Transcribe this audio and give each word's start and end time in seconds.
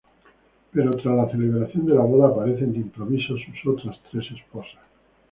Pero 0.73 0.89
tras 0.93 1.15
la 1.15 1.29
celebración 1.29 1.85
de 1.85 1.93
la 1.93 2.01
boda, 2.01 2.29
aparecen 2.29 2.71
de 2.73 2.79
improviso 2.79 3.35
sus 3.37 3.71
otras 3.75 3.95
tres 4.11 4.31
esposas. 4.31 4.79